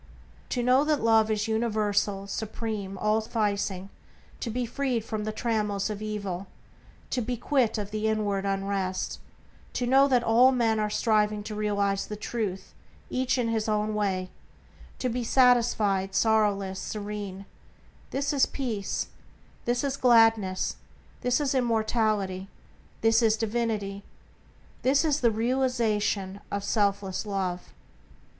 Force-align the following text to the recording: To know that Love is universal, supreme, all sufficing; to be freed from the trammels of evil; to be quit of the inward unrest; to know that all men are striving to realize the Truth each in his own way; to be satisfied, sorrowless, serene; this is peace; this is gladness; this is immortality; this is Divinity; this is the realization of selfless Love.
To 0.49 0.63
know 0.63 0.83
that 0.83 1.03
Love 1.03 1.29
is 1.29 1.47
universal, 1.47 2.25
supreme, 2.25 2.97
all 2.97 3.21
sufficing; 3.21 3.91
to 4.39 4.49
be 4.49 4.65
freed 4.65 5.05
from 5.05 5.25
the 5.25 5.31
trammels 5.31 5.91
of 5.91 6.01
evil; 6.01 6.47
to 7.11 7.21
be 7.21 7.37
quit 7.37 7.77
of 7.77 7.91
the 7.91 8.07
inward 8.07 8.43
unrest; 8.43 9.19
to 9.73 9.85
know 9.85 10.07
that 10.07 10.23
all 10.23 10.51
men 10.51 10.79
are 10.79 10.89
striving 10.89 11.43
to 11.43 11.53
realize 11.53 12.07
the 12.07 12.15
Truth 12.15 12.73
each 13.11 13.37
in 13.37 13.49
his 13.49 13.69
own 13.69 13.93
way; 13.93 14.31
to 14.97 15.07
be 15.07 15.23
satisfied, 15.23 16.15
sorrowless, 16.15 16.79
serene; 16.79 17.45
this 18.09 18.33
is 18.33 18.47
peace; 18.47 19.09
this 19.65 19.83
is 19.83 19.97
gladness; 19.97 20.77
this 21.21 21.39
is 21.39 21.53
immortality; 21.53 22.47
this 23.01 23.21
is 23.21 23.37
Divinity; 23.37 24.03
this 24.81 25.05
is 25.05 25.19
the 25.19 25.29
realization 25.29 26.39
of 26.49 26.63
selfless 26.63 27.23
Love. 27.23 27.71